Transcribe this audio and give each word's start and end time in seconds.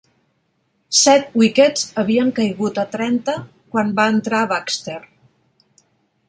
Set 0.99 1.27
wickets 1.41 1.83
havien 2.03 2.31
caigut 2.39 2.79
a 2.85 2.87
trenta 2.97 3.37
quan 3.77 3.93
va 4.01 4.07
entrar 4.15 4.41
Baxter. 4.55 4.99